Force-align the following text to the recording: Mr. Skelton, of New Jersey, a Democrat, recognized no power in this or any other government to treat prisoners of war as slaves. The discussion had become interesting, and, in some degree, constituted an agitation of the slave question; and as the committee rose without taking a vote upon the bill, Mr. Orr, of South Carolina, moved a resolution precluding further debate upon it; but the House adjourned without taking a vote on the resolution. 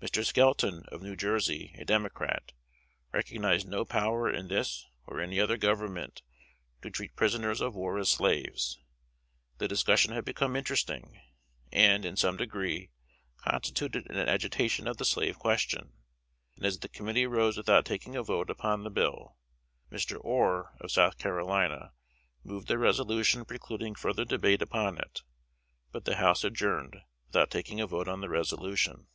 Mr. 0.00 0.24
Skelton, 0.24 0.84
of 0.92 1.02
New 1.02 1.16
Jersey, 1.16 1.74
a 1.76 1.84
Democrat, 1.84 2.52
recognized 3.10 3.66
no 3.66 3.84
power 3.84 4.30
in 4.30 4.46
this 4.46 4.86
or 5.04 5.18
any 5.20 5.40
other 5.40 5.56
government 5.56 6.22
to 6.82 6.90
treat 6.90 7.16
prisoners 7.16 7.60
of 7.60 7.74
war 7.74 7.98
as 7.98 8.08
slaves. 8.08 8.78
The 9.58 9.66
discussion 9.66 10.12
had 10.12 10.24
become 10.24 10.54
interesting, 10.54 11.20
and, 11.72 12.04
in 12.04 12.14
some 12.16 12.36
degree, 12.36 12.90
constituted 13.36 14.08
an 14.08 14.16
agitation 14.28 14.86
of 14.86 14.98
the 14.98 15.04
slave 15.04 15.40
question; 15.40 15.94
and 16.56 16.64
as 16.64 16.78
the 16.78 16.88
committee 16.88 17.26
rose 17.26 17.56
without 17.56 17.84
taking 17.84 18.14
a 18.14 18.22
vote 18.22 18.50
upon 18.50 18.84
the 18.84 18.90
bill, 18.90 19.38
Mr. 19.90 20.16
Orr, 20.24 20.72
of 20.78 20.92
South 20.92 21.18
Carolina, 21.18 21.90
moved 22.44 22.70
a 22.70 22.78
resolution 22.78 23.44
precluding 23.44 23.96
further 23.96 24.24
debate 24.24 24.62
upon 24.62 24.98
it; 24.98 25.22
but 25.90 26.04
the 26.04 26.14
House 26.14 26.44
adjourned 26.44 26.98
without 27.26 27.50
taking 27.50 27.80
a 27.80 27.88
vote 27.88 28.06
on 28.06 28.20
the 28.20 28.28
resolution. 28.28 29.08